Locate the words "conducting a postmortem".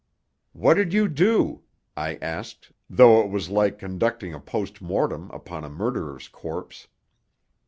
3.77-5.29